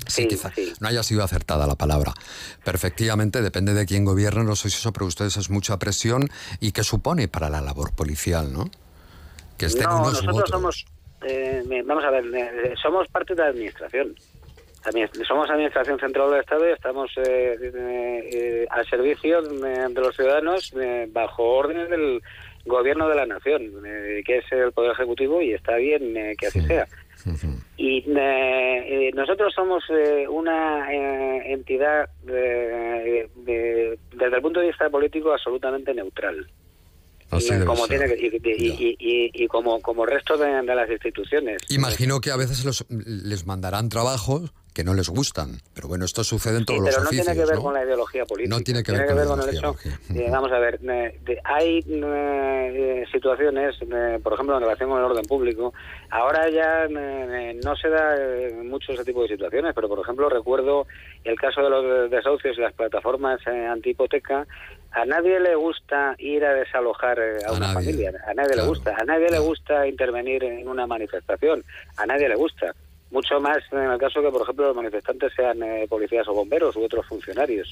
Sí, 0.07 0.27
quizá 0.27 0.51
no 0.79 0.87
haya 0.87 1.03
sido 1.03 1.23
acertada 1.23 1.67
la 1.67 1.75
palabra. 1.75 2.13
Pero 2.63 2.75
efectivamente 2.75 3.41
depende 3.41 3.73
de 3.73 3.85
quién 3.85 4.05
gobierna, 4.05 4.43
no 4.43 4.55
sé 4.55 4.69
si 4.69 4.77
eso 4.77 4.91
para 4.91 5.05
ustedes 5.05 5.37
es 5.37 5.49
mucha 5.49 5.77
presión 5.77 6.29
y 6.59 6.71
qué 6.71 6.83
supone 6.83 7.27
para 7.27 7.49
la 7.49 7.61
labor 7.61 7.93
policial, 7.95 8.51
¿no? 8.51 8.69
Que 9.57 9.65
estén 9.65 9.83
no, 9.83 9.99
nosotros 9.99 10.49
somos, 10.49 10.85
eh, 11.27 11.63
vamos 11.85 12.03
a 12.03 12.11
ver, 12.11 12.23
eh, 12.33 12.73
somos 12.81 13.07
parte 13.09 13.35
de 13.35 13.43
la 13.43 13.49
administración. 13.49 14.15
Somos 15.27 15.49
Administración 15.49 15.99
Central 15.99 16.31
del 16.31 16.39
Estado 16.39 16.67
y 16.67 16.71
estamos 16.71 17.11
eh, 17.17 18.65
al 18.69 18.89
servicio 18.89 19.41
de, 19.41 19.89
los 19.89 20.15
ciudadanos 20.15 20.73
bajo 21.09 21.43
órdenes 21.43 21.89
del 21.89 22.21
Gobierno 22.65 23.09
de 23.09 23.15
la 23.15 23.25
Nación, 23.25 23.73
que 24.25 24.37
es 24.37 24.45
el 24.51 24.71
Poder 24.71 24.93
Ejecutivo, 24.93 25.41
y 25.41 25.53
está 25.53 25.75
bien 25.75 26.35
que 26.37 26.47
así 26.47 26.61
sea. 26.61 26.87
Y 27.77 28.03
eh, 28.07 29.11
nosotros 29.13 29.53
somos 29.53 29.83
eh, 29.89 30.27
una 30.27 30.91
eh, 30.91 31.53
entidad 31.53 32.09
desde 32.23 33.29
el 34.19 34.41
punto 34.41 34.59
de 34.59 34.67
vista 34.67 34.89
político 34.89 35.31
absolutamente 35.31 35.93
neutral. 35.93 36.47
y, 37.31 37.65
como 37.65 37.87
tiene 37.87 38.15
y, 38.17 39.47
como 39.47 39.79
como 39.81 40.05
resto 40.05 40.37
de, 40.37 40.63
las 40.63 40.89
instituciones. 40.89 41.61
Imagino 41.69 42.19
que 42.21 42.31
a 42.31 42.37
veces 42.37 42.65
los, 42.65 42.85
les 42.89 43.45
mandarán 43.45 43.89
trabajos 43.89 44.53
que 44.73 44.83
no 44.83 44.93
les 44.93 45.09
gustan. 45.09 45.59
Pero 45.73 45.87
bueno, 45.87 46.05
esto 46.05 46.23
sucede 46.23 46.57
en 46.57 46.65
todos 46.65 46.79
los 46.79 46.97
oficios. 46.97 47.09
Pero 47.09 47.17
no 47.17 47.23
tiene 47.23 47.39
que 47.39 47.51
ver 47.51 47.61
con 47.61 47.73
la 47.73 47.83
ideología 47.83 48.25
política. 48.25 48.55
No 48.55 48.63
tiene 48.63 48.83
que 48.83 48.91
ver, 48.91 49.25
con, 49.25 49.41
el 49.41 49.55
hecho. 49.55 49.75
vamos 50.31 50.51
a 50.51 50.59
ver, 50.59 50.79
hay 51.43 51.83
eh, 51.87 53.05
situaciones, 53.11 53.75
por 54.23 54.33
ejemplo, 54.33 54.55
en 54.55 54.61
relación 54.61 54.89
con 54.89 54.99
el 54.99 55.05
orden 55.05 55.25
público. 55.25 55.73
Ahora 56.09 56.49
ya 56.49 56.87
no 56.87 57.75
se 57.75 57.89
da 57.89 58.15
eh, 58.17 58.53
mucho 58.63 58.93
ese 58.93 59.03
tipo 59.03 59.23
de 59.23 59.29
situaciones, 59.29 59.73
pero 59.73 59.89
por 59.89 59.99
ejemplo, 59.99 60.29
recuerdo 60.29 60.87
el 61.23 61.37
caso 61.39 61.61
de 61.61 61.69
los 61.69 62.11
desahucios 62.11 62.57
y 62.57 62.61
las 62.61 62.73
plataformas 62.73 63.39
eh, 63.47 63.65
antihipoteca. 63.65 64.47
A 64.91 65.05
nadie 65.05 65.39
le 65.39 65.55
gusta 65.55 66.15
ir 66.17 66.43
a 66.43 66.53
desalojar 66.53 67.19
a, 67.45 67.51
una 67.51 67.73
familia. 67.73 68.11
A 68.25 68.33
nadie 68.33 68.55
le 68.55 68.63
gusta. 68.63 68.95
A 68.97 69.03
nadie 69.03 69.29
le 69.29 69.39
gusta 69.39 69.87
intervenir 69.87 70.43
en 70.43 70.67
una 70.67 70.87
manifestación. 70.87 71.63
A 71.97 72.07
nadie 72.07 72.27
le 72.27 72.35
gusta 72.35 72.73
mucho 73.11 73.39
más 73.39 73.57
en 73.71 73.91
el 73.91 73.97
caso 73.97 74.21
que, 74.21 74.29
por 74.29 74.43
ejemplo, 74.43 74.67
los 74.67 74.75
manifestantes 74.75 75.33
sean 75.35 75.61
eh, 75.63 75.87
policías 75.89 76.27
o 76.27 76.33
bomberos 76.33 76.75
u 76.75 76.83
otros 76.83 77.05
funcionarios. 77.07 77.71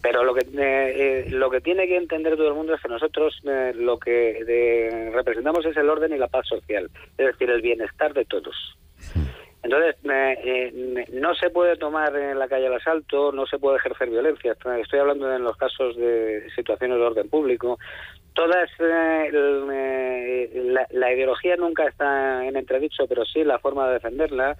Pero 0.00 0.22
lo 0.22 0.34
que 0.34 0.42
eh, 0.42 1.24
eh, 1.26 1.30
lo 1.30 1.50
que 1.50 1.60
tiene 1.60 1.86
que 1.86 1.96
entender 1.96 2.36
todo 2.36 2.48
el 2.48 2.54
mundo 2.54 2.74
es 2.74 2.80
que 2.80 2.88
nosotros 2.88 3.40
lo 3.74 3.98
que 3.98 5.10
representamos 5.12 5.64
es 5.64 5.76
el 5.76 5.88
orden 5.88 6.12
y 6.12 6.18
la 6.18 6.28
paz 6.28 6.46
social, 6.46 6.90
es 7.16 7.26
decir, 7.26 7.50
el 7.50 7.62
bienestar 7.62 8.12
de 8.12 8.24
todos. 8.26 8.54
Entonces, 9.62 9.96
no 11.10 11.34
se 11.34 11.48
puede 11.48 11.78
tomar 11.78 12.14
en 12.14 12.38
la 12.38 12.48
calle 12.48 12.66
el 12.66 12.74
asalto, 12.74 13.32
no 13.32 13.46
se 13.46 13.58
puede 13.58 13.78
ejercer 13.78 14.10
violencia. 14.10 14.52
Estoy 14.52 14.98
hablando 14.98 15.34
en 15.34 15.42
los 15.42 15.56
casos 15.56 15.96
de 15.96 16.50
situaciones 16.54 16.98
de 16.98 17.02
orden 17.02 17.30
público, 17.30 17.78
todas 18.34 18.68
eh, 18.80 19.30
eh, 19.32 20.86
la, 20.90 21.12
ideología 21.12 21.56
nunca 21.56 21.86
está 21.86 22.44
en 22.44 22.56
entredicho, 22.56 23.06
pero 23.08 23.24
sí 23.24 23.44
la 23.44 23.58
forma 23.58 23.86
de 23.86 23.94
defenderla. 23.94 24.56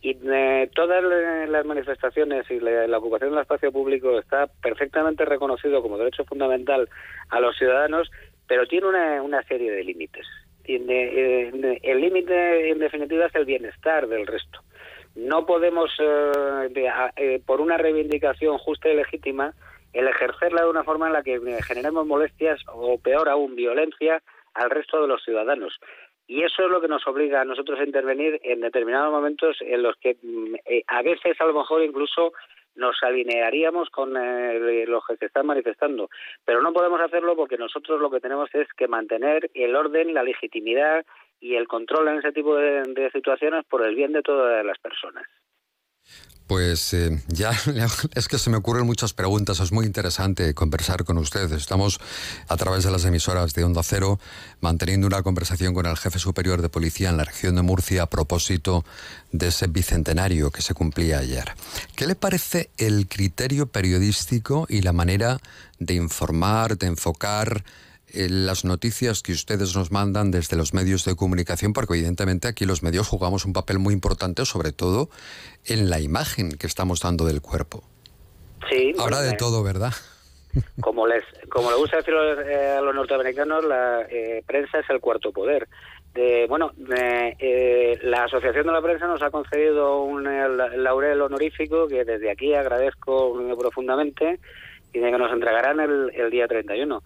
Y 0.00 0.16
eh, 0.30 0.70
todas 0.74 1.02
las 1.48 1.64
manifestaciones 1.66 2.48
y 2.50 2.60
la, 2.60 2.98
ocupación 2.98 3.30
del 3.30 3.40
espacio 3.40 3.72
público 3.72 4.18
está 4.18 4.46
perfectamente 4.62 5.24
reconocido 5.24 5.82
como 5.82 5.98
derecho 5.98 6.24
fundamental 6.24 6.88
a 7.30 7.40
los 7.40 7.56
ciudadanos, 7.56 8.10
pero 8.46 8.66
tiene 8.66 8.86
una, 8.86 9.22
una 9.22 9.42
serie 9.42 9.72
de 9.72 9.84
límites. 9.84 10.26
el 10.64 12.00
límite, 12.00 12.70
en 12.70 12.78
definitiva, 12.78 13.26
es 13.26 13.34
el 13.34 13.44
bienestar 13.44 14.06
del 14.06 14.26
resto. 14.26 14.60
No 15.16 15.46
podemos, 15.46 15.90
por 17.44 17.60
una 17.60 17.76
reivindicación 17.76 18.56
justa 18.58 18.88
y 18.88 18.94
legítima, 18.94 19.52
el 19.98 20.06
ejercerla 20.06 20.62
de 20.62 20.70
una 20.70 20.84
forma 20.84 21.08
en 21.08 21.12
la 21.12 21.24
que 21.24 21.40
generemos 21.66 22.06
molestias 22.06 22.60
o 22.68 23.00
peor 23.00 23.28
aún 23.28 23.56
violencia 23.56 24.22
al 24.54 24.70
resto 24.70 25.02
de 25.02 25.08
los 25.08 25.24
ciudadanos. 25.24 25.76
Y 26.28 26.44
eso 26.44 26.62
es 26.62 26.70
lo 26.70 26.80
que 26.80 26.86
nos 26.86 27.04
obliga 27.08 27.40
a 27.40 27.44
nosotros 27.44 27.80
a 27.80 27.84
intervenir 27.84 28.38
en 28.44 28.60
determinados 28.60 29.10
momentos 29.10 29.56
en 29.60 29.82
los 29.82 29.96
que 29.96 30.16
mm, 30.22 30.54
eh, 30.66 30.84
a 30.86 31.02
veces 31.02 31.40
a 31.40 31.46
lo 31.46 31.54
mejor 31.54 31.82
incluso 31.82 32.32
nos 32.76 32.96
alinearíamos 33.02 33.90
con 33.90 34.16
eh, 34.16 34.84
los 34.86 35.04
que 35.04 35.16
se 35.16 35.26
están 35.26 35.46
manifestando. 35.46 36.10
Pero 36.44 36.62
no 36.62 36.72
podemos 36.72 37.00
hacerlo 37.00 37.34
porque 37.34 37.58
nosotros 37.58 38.00
lo 38.00 38.08
que 38.08 38.20
tenemos 38.20 38.54
es 38.54 38.68
que 38.74 38.86
mantener 38.86 39.50
el 39.52 39.74
orden, 39.74 40.14
la 40.14 40.22
legitimidad 40.22 41.04
y 41.40 41.56
el 41.56 41.66
control 41.66 42.06
en 42.06 42.18
ese 42.18 42.30
tipo 42.30 42.54
de 42.54 43.10
situaciones 43.12 43.64
por 43.64 43.84
el 43.84 43.96
bien 43.96 44.12
de 44.12 44.22
todas 44.22 44.64
las 44.64 44.78
personas. 44.78 45.26
Pues 46.48 46.94
eh, 46.94 47.22
ya 47.28 47.52
es 48.14 48.26
que 48.26 48.38
se 48.38 48.48
me 48.48 48.56
ocurren 48.56 48.86
muchas 48.86 49.12
preguntas, 49.12 49.60
es 49.60 49.70
muy 49.70 49.84
interesante 49.84 50.54
conversar 50.54 51.04
con 51.04 51.18
ustedes. 51.18 51.52
Estamos 51.52 52.00
a 52.48 52.56
través 52.56 52.84
de 52.84 52.90
las 52.90 53.04
emisoras 53.04 53.52
de 53.52 53.64
Onda 53.64 53.82
Cero 53.82 54.18
manteniendo 54.62 55.06
una 55.06 55.22
conversación 55.22 55.74
con 55.74 55.84
el 55.84 55.98
jefe 55.98 56.18
superior 56.18 56.62
de 56.62 56.70
policía 56.70 57.10
en 57.10 57.18
la 57.18 57.24
región 57.24 57.54
de 57.54 57.60
Murcia 57.60 58.04
a 58.04 58.06
propósito 58.10 58.86
de 59.30 59.48
ese 59.48 59.66
bicentenario 59.66 60.50
que 60.50 60.62
se 60.62 60.72
cumplía 60.72 61.18
ayer. 61.18 61.52
¿Qué 61.94 62.06
le 62.06 62.14
parece 62.14 62.70
el 62.78 63.08
criterio 63.08 63.66
periodístico 63.66 64.66
y 64.70 64.80
la 64.80 64.94
manera 64.94 65.40
de 65.78 65.94
informar, 65.94 66.78
de 66.78 66.86
enfocar? 66.86 67.62
Las 68.14 68.64
noticias 68.64 69.22
que 69.22 69.32
ustedes 69.32 69.76
nos 69.76 69.90
mandan 69.92 70.30
desde 70.30 70.56
los 70.56 70.74
medios 70.74 71.04
de 71.04 71.14
comunicación, 71.14 71.72
porque 71.72 71.94
evidentemente 71.94 72.48
aquí 72.48 72.64
los 72.64 72.82
medios 72.82 73.08
jugamos 73.08 73.44
un 73.44 73.52
papel 73.52 73.78
muy 73.78 73.94
importante, 73.94 74.44
sobre 74.44 74.72
todo 74.72 75.08
en 75.66 75.90
la 75.90 76.00
imagen 76.00 76.52
que 76.52 76.66
estamos 76.66 77.00
dando 77.00 77.24
del 77.24 77.42
cuerpo. 77.42 77.84
Sí. 78.70 78.94
Habrá 78.98 79.20
de 79.20 79.34
todo, 79.34 79.62
¿verdad? 79.62 79.92
Como 80.80 81.06
les, 81.06 81.24
como 81.50 81.70
le 81.70 81.76
gusta 81.76 81.98
decir 81.98 82.14
a 82.14 82.80
los 82.80 82.94
norteamericanos, 82.94 83.64
la 83.64 84.02
eh, 84.08 84.42
prensa 84.46 84.80
es 84.80 84.90
el 84.90 84.98
cuarto 84.98 85.30
poder. 85.30 85.68
De, 86.14 86.46
bueno, 86.48 86.72
eh, 87.38 87.98
la 88.02 88.24
Asociación 88.24 88.66
de 88.66 88.72
la 88.72 88.80
Prensa 88.80 89.06
nos 89.06 89.22
ha 89.22 89.30
concedido 89.30 90.02
un 90.02 90.24
laurel 90.24 91.20
honorífico 91.20 91.86
que 91.86 92.04
desde 92.04 92.30
aquí 92.30 92.54
agradezco 92.54 93.38
profundamente 93.58 94.40
y 94.92 94.98
de 94.98 95.10
que 95.10 95.18
nos 95.18 95.30
entregarán 95.32 95.80
el, 95.80 96.10
el 96.14 96.30
día 96.30 96.48
31. 96.48 97.02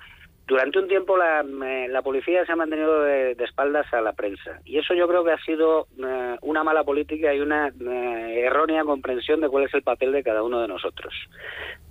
Durante 0.53 0.79
un 0.79 0.87
tiempo 0.87 1.17
la, 1.17 1.43
la 1.43 2.03
policía 2.03 2.45
se 2.45 2.53
ha 2.53 2.57
mantenido 2.57 3.05
de, 3.05 3.35
espaldas 3.43 3.91
a 3.95 4.03
la 4.03 4.13
prensa 4.13 4.61
y 4.67 4.77
eso 4.77 4.93
yo 4.93 5.09
creo 5.09 5.25
que 5.25 5.33
ha 5.33 5.43
sido 5.45 5.87
eh, 5.97 6.37
una 6.43 6.63
mala 6.63 6.85
política 6.85 7.33
y 7.33 7.41
una 7.41 7.69
eh, 7.69 8.43
errónea 8.45 8.85
comprensión 8.85 9.41
de 9.41 9.49
cuál 9.49 9.65
es 9.65 9.73
el 9.73 9.83
papel 9.83 10.13
de 10.13 10.23
cada 10.23 10.43
uno 10.43 10.61
de 10.61 10.69
nosotros. 10.69 11.15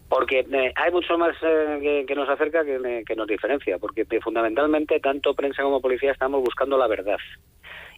Porque 0.07 0.41
eh, 0.41 0.73
hay 0.75 0.91
mucho 0.91 1.17
más 1.17 1.35
que, 1.39 2.13
nos 2.15 2.29
acerca 2.29 2.63
que, 2.63 3.03
que 3.03 3.15
nos 3.15 3.25
diferencia, 3.25 3.79
porque 3.79 4.05
fundamentalmente 4.21 4.99
tanto 4.99 5.33
prensa 5.33 5.63
como 5.63 5.81
policía 5.81 6.11
estamos 6.11 6.41
buscando 6.41 6.77
la 6.77 6.85
verdad 6.85 7.17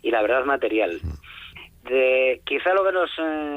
y 0.02 0.12
la 0.12 0.22
verdad 0.22 0.46
material. 0.46 0.98
De, 1.84 2.40
quizá 2.46 2.74
lo 2.74 2.86
que 2.86 2.94
nos 2.94 3.12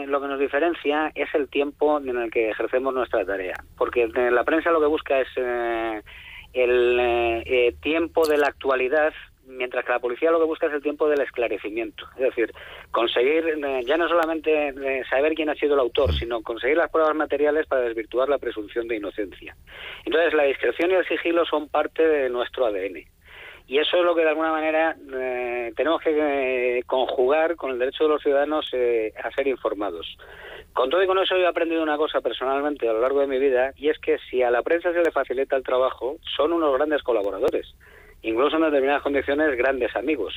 lo 0.08 0.20
que 0.20 0.26
nos 0.26 0.40
diferencia 0.40 1.12
es 1.14 1.32
el 1.36 1.48
tiempo 1.48 2.00
en 2.00 2.16
el 2.16 2.32
que 2.32 2.50
ejercemos 2.50 2.92
nuestra 2.92 3.24
tarea, 3.24 3.54
porque 3.78 4.08
la 4.08 4.42
prensa 4.42 4.72
lo 4.72 4.80
que 4.80 4.86
busca 4.86 5.20
es 5.20 5.28
el 6.56 6.98
eh, 6.98 7.42
eh, 7.44 7.74
tiempo 7.82 8.26
de 8.26 8.38
la 8.38 8.48
actualidad 8.48 9.12
mientras 9.46 9.84
que 9.84 9.92
la 9.92 10.00
policía 10.00 10.32
lo 10.32 10.40
que 10.40 10.46
busca 10.46 10.66
es 10.66 10.72
el 10.72 10.82
tiempo 10.82 11.08
del 11.08 11.20
esclarecimiento. 11.20 12.04
Es 12.16 12.22
decir, 12.22 12.52
conseguir 12.90 13.44
eh, 13.46 13.82
ya 13.84 13.96
no 13.96 14.08
solamente 14.08 14.74
saber 15.08 15.34
quién 15.34 15.50
ha 15.50 15.54
sido 15.54 15.74
el 15.74 15.80
autor, 15.80 16.12
sino 16.14 16.42
conseguir 16.42 16.78
las 16.78 16.90
pruebas 16.90 17.14
materiales 17.14 17.66
para 17.66 17.82
desvirtuar 17.82 18.28
la 18.28 18.38
presunción 18.38 18.88
de 18.88 18.96
inocencia. 18.96 19.54
Entonces, 20.04 20.34
la 20.34 20.44
discreción 20.44 20.90
y 20.90 20.94
el 20.94 21.06
sigilo 21.06 21.44
son 21.44 21.68
parte 21.68 22.08
de 22.08 22.28
nuestro 22.28 22.66
ADN. 22.66 23.04
Y 23.68 23.78
eso 23.78 23.98
es 23.98 24.04
lo 24.04 24.16
que 24.16 24.22
de 24.22 24.30
alguna 24.30 24.50
manera 24.50 24.96
tenemos 25.76 26.00
que 26.00 26.82
conjugar 26.86 27.56
con 27.56 27.70
el 27.72 27.78
derecho 27.78 28.04
de 28.04 28.10
los 28.10 28.22
ciudadanos 28.22 28.66
a 28.66 29.30
ser 29.32 29.46
informados. 29.46 30.16
Con 30.76 30.90
todo 30.90 31.02
y 31.02 31.06
con 31.06 31.18
eso 31.18 31.34
yo 31.38 31.44
he 31.44 31.46
aprendido 31.46 31.82
una 31.82 31.96
cosa 31.96 32.20
personalmente 32.20 32.86
a 32.86 32.92
lo 32.92 33.00
largo 33.00 33.20
de 33.20 33.26
mi 33.26 33.38
vida 33.38 33.72
y 33.76 33.88
es 33.88 33.98
que 33.98 34.18
si 34.28 34.42
a 34.42 34.50
la 34.50 34.60
prensa 34.60 34.92
se 34.92 35.00
le 35.00 35.10
facilita 35.10 35.56
el 35.56 35.62
trabajo, 35.62 36.18
son 36.36 36.52
unos 36.52 36.74
grandes 36.74 37.02
colaboradores, 37.02 37.74
incluso 38.20 38.56
en 38.56 38.64
determinadas 38.64 39.02
condiciones 39.02 39.56
grandes 39.56 39.96
amigos. 39.96 40.34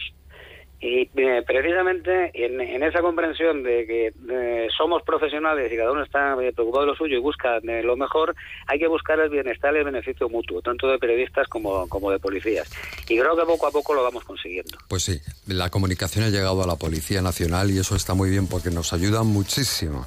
Y 0.81 1.09
eh, 1.15 1.43
precisamente 1.45 2.31
en, 2.33 2.83
esa 2.83 3.01
comprensión 3.01 3.63
de 3.63 3.85
que 3.85 4.13
eh, 4.29 4.67
somos 4.77 5.03
profesionales 5.03 5.71
y 5.71 5.75
cada 5.75 5.91
uno 5.91 6.03
está 6.03 6.33
eh, 6.41 6.53
preocupado 6.53 6.85
de 6.85 6.91
lo 6.91 6.95
suyo 6.95 7.17
y 7.17 7.19
busca 7.19 7.59
lo 7.59 7.97
mejor, 7.97 8.33
hay 8.65 8.79
que 8.79 8.87
buscar 8.87 9.19
el 9.19 9.29
bienestar 9.29 9.75
y 9.75 9.79
el 9.79 9.83
beneficio 9.83 10.29
mutuo, 10.29 10.61
tanto 10.61 10.87
de 10.87 10.97
periodistas 10.97 11.47
como, 11.49 11.87
como 11.89 12.11
de 12.11 12.19
policías. 12.19 12.71
Y 13.09 13.19
creo 13.19 13.35
que 13.35 13.43
poco 13.43 13.67
a 13.67 13.71
poco 13.71 13.93
lo 13.93 14.03
vamos 14.03 14.23
consiguiendo. 14.23 14.77
Pues 14.87 15.03
sí, 15.03 15.19
la 15.47 15.69
comunicación 15.69 16.25
ha 16.25 16.29
llegado 16.29 16.63
a 16.63 16.67
la 16.67 16.77
Policía 16.77 17.21
Nacional 17.21 17.71
y 17.71 17.79
eso 17.79 17.95
está 17.95 18.13
muy 18.13 18.29
bien 18.29 18.47
porque 18.47 18.69
nos 18.69 18.93
ayuda 18.93 19.23
muchísimo 19.23 20.05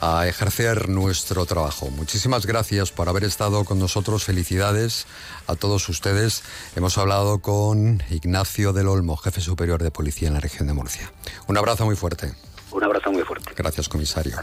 a 0.00 0.26
ejercer 0.26 0.88
nuestro 0.88 1.46
trabajo. 1.46 1.90
Muchísimas 1.90 2.46
gracias 2.46 2.92
por 2.92 3.08
haber 3.08 3.24
estado 3.24 3.64
con 3.64 3.78
nosotros. 3.78 4.24
Felicidades 4.24 5.06
a 5.46 5.54
todos 5.56 5.88
ustedes. 5.88 6.42
Hemos 6.74 6.98
hablado 6.98 7.38
con 7.40 8.02
Ignacio 8.10 8.72
del 8.72 8.88
Olmo, 8.88 9.16
jefe 9.16 9.40
superior 9.40 9.82
de 9.82 9.90
policía 9.90 10.28
en 10.28 10.34
la 10.34 10.40
región 10.40 10.66
de 10.66 10.74
Murcia. 10.74 11.10
Un 11.46 11.56
abrazo 11.56 11.84
muy 11.84 11.96
fuerte. 11.96 12.32
Un 12.70 12.84
abrazo 12.84 13.10
muy 13.10 13.22
fuerte. 13.22 13.52
Gracias, 13.56 13.88
comisario. 13.88 14.36